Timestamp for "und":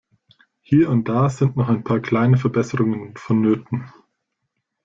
0.89-1.07